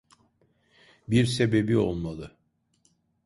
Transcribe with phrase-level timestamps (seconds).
[1.07, 2.37] Bir sebebi olmalı.